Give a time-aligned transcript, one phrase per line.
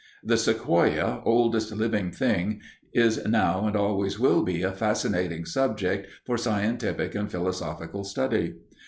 [0.23, 2.59] The sequoia, oldest living thing,
[2.91, 8.55] is now and always will be a fascinating subject for scientific and philosophical study.